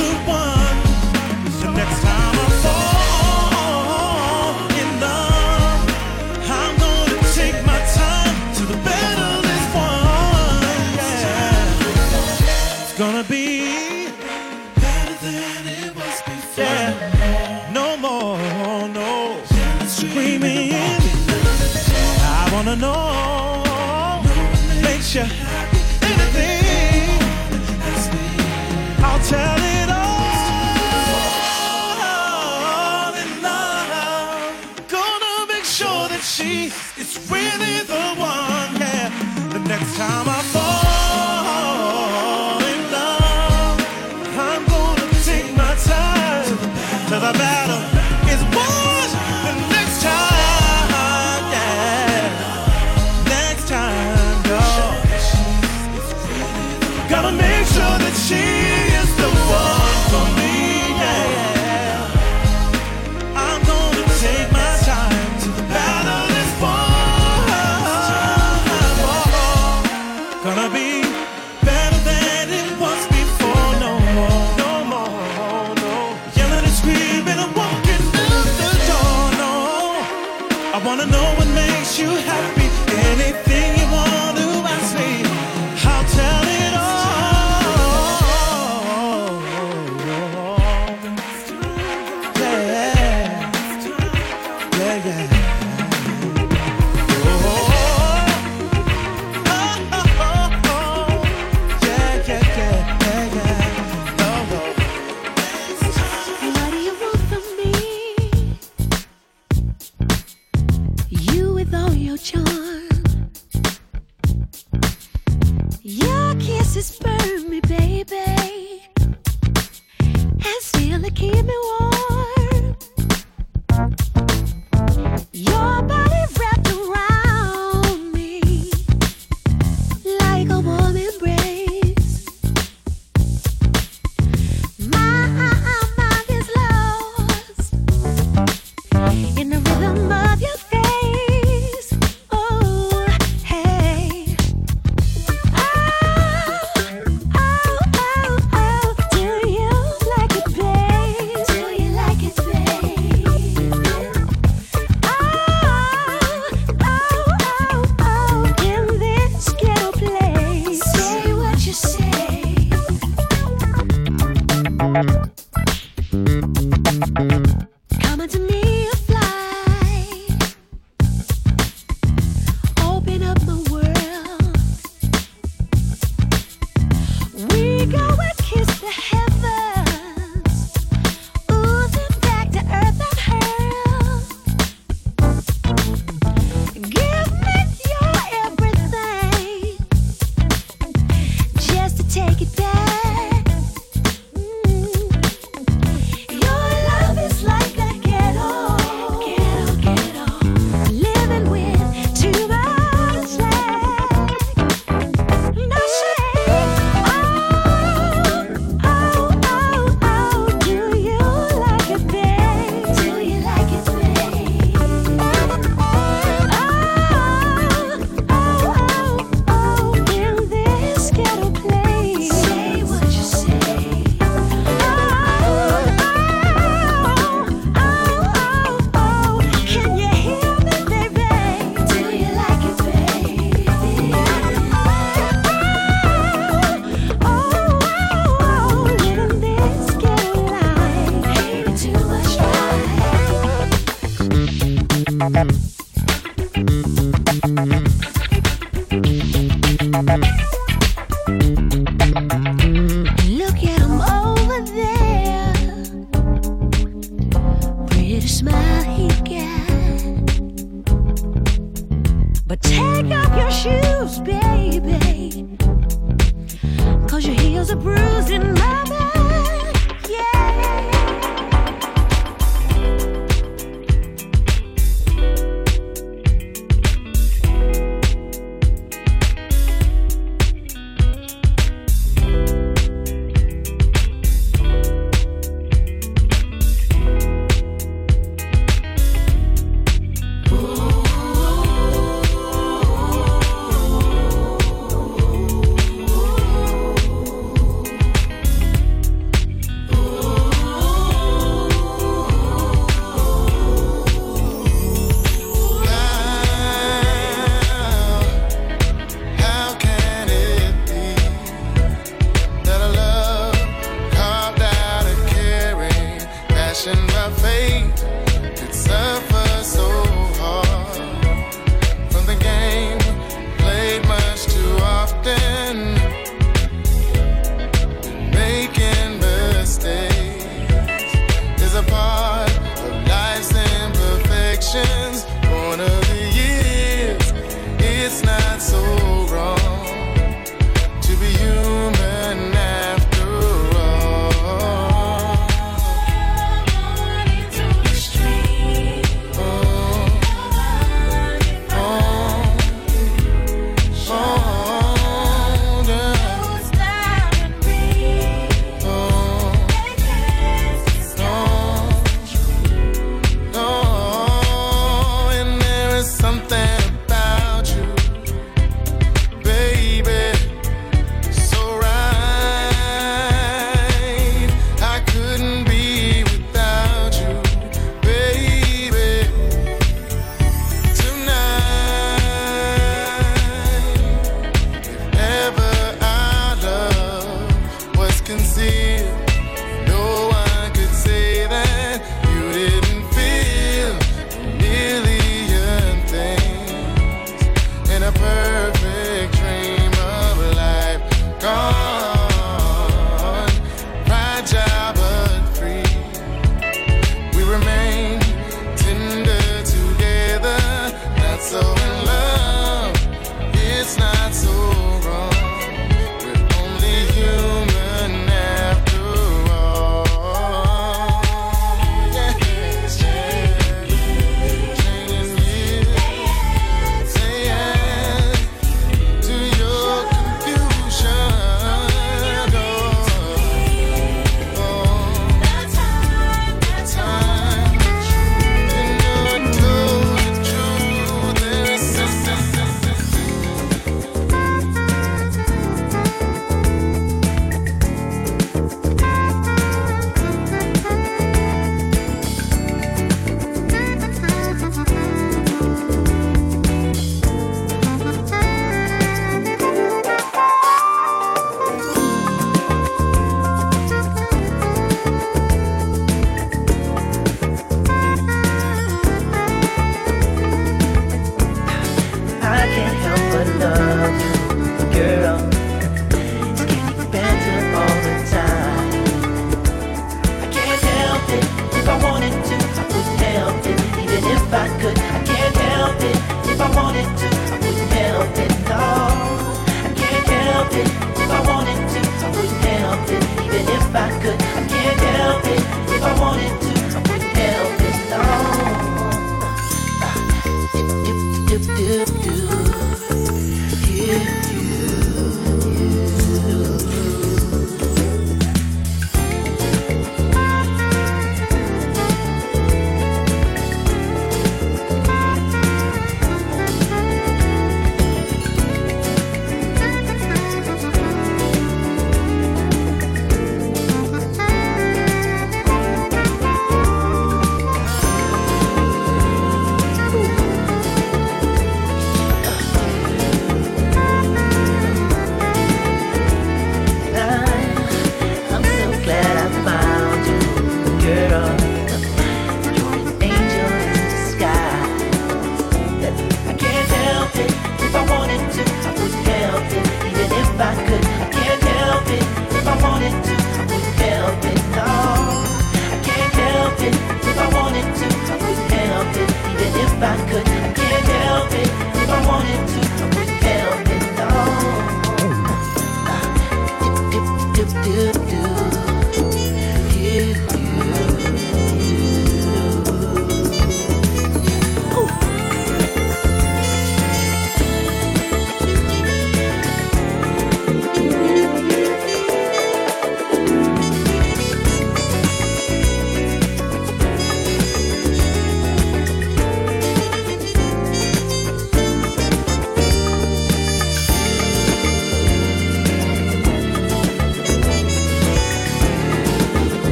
[25.11, 25.48] picture.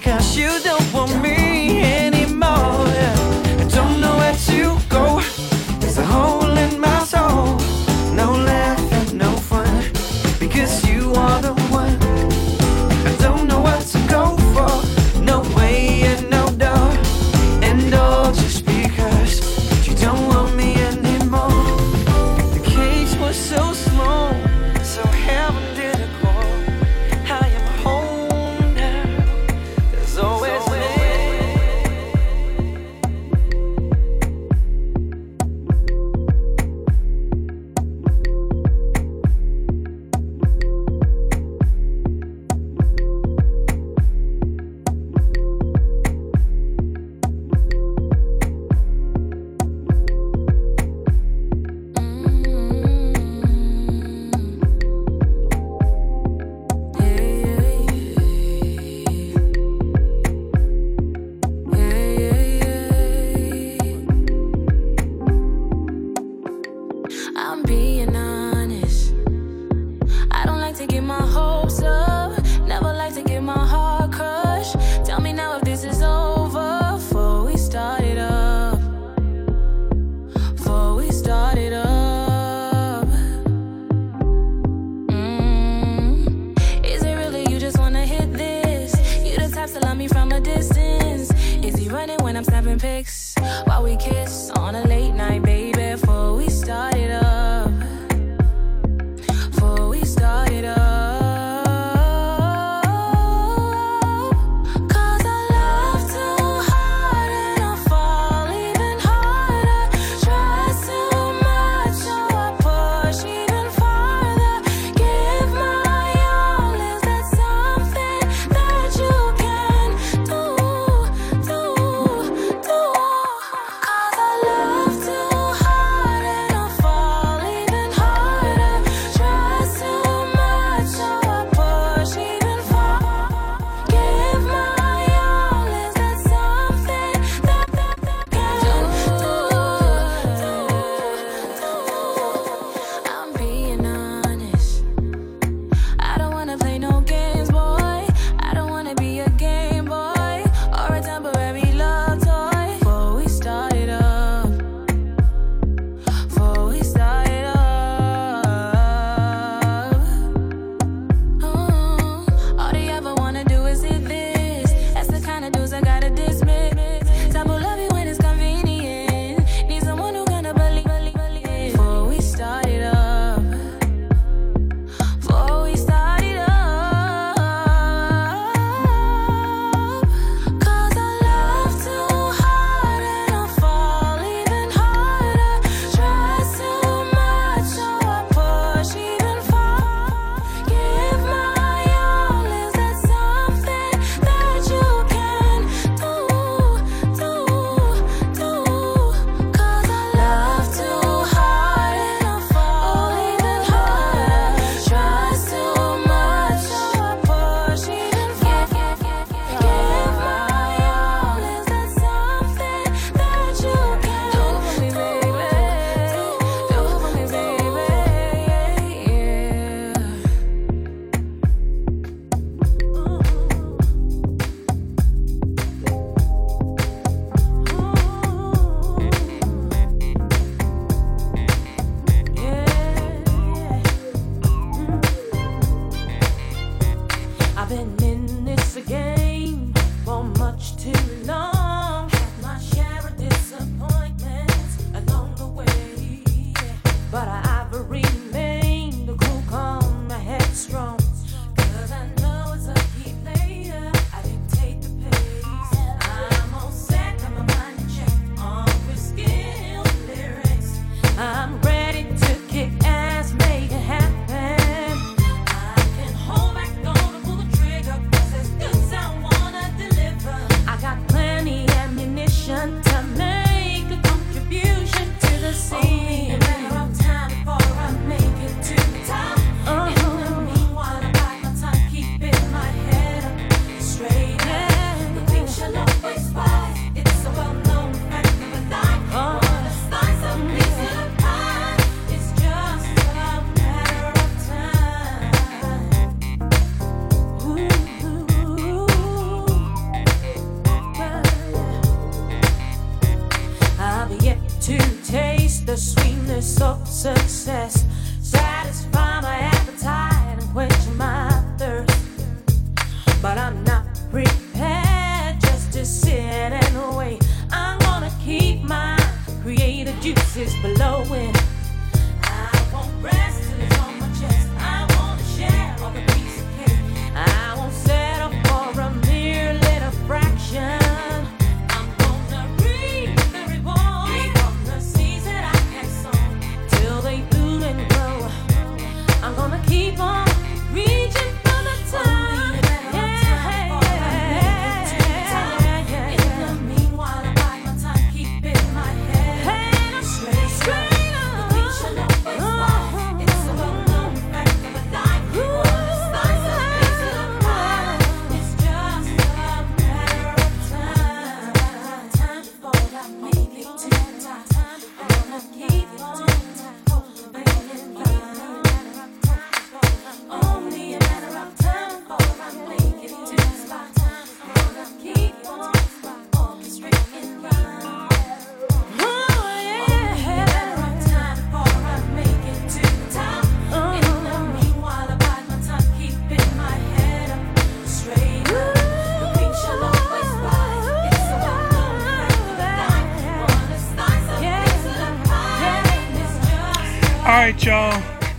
[0.00, 0.79] Because you don't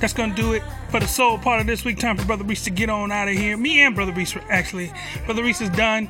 [0.02, 2.00] That's gonna do it for the soul part of this week.
[2.00, 3.56] Time for Brotha Reese to get on out of here.
[3.56, 4.92] Me and Brotha Reese, actually.
[5.26, 6.10] Brotha Reese is done.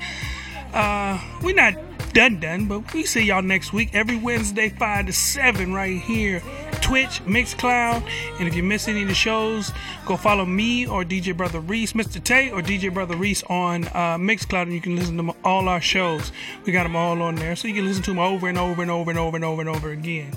[0.74, 1.76] Uh, we not
[2.14, 6.42] done done, but we see y'all next week every Wednesday, five to seven, right here.
[6.82, 8.04] Twitch, Mixcloud,
[8.40, 9.72] and if you miss any of the shows,
[10.06, 12.22] go follow me or DJ Brotha Reese, Mr.
[12.22, 15.80] Tay, or DJ Brotha Reese on uh, Mixcloud, and you can listen to all our
[15.80, 16.32] shows.
[16.66, 18.82] We got them all on there, so you can listen to them over and over
[18.82, 20.32] and over and over and over and over again.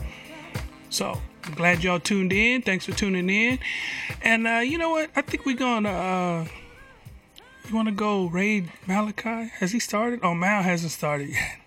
[0.90, 2.62] So I'm glad y'all tuned in.
[2.62, 3.58] Thanks for tuning in.
[4.22, 5.10] And uh, you know what?
[5.14, 5.90] I think we're gonna.
[5.90, 6.46] Uh,
[7.68, 9.50] you want to go raid Malachi?
[9.58, 10.20] Has he started?
[10.22, 11.58] Oh, Mal hasn't started yet.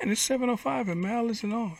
[0.00, 1.76] And it's 7:05 and Mal isn't on.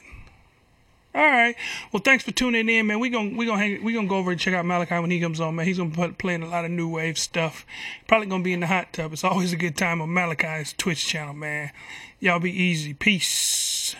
[1.12, 1.56] All right.
[1.92, 3.00] Well, thanks for tuning in, man.
[3.00, 5.20] We're gonna we're gonna hang, we gonna go over and check out Malachi when he
[5.20, 5.66] comes on, man.
[5.66, 7.66] He's gonna be playing a lot of new wave stuff.
[8.06, 9.12] Probably gonna be in the hot tub.
[9.12, 11.72] It's always a good time on Malachi's Twitch channel, man.
[12.20, 12.94] Y'all be easy.
[12.94, 13.96] Peace.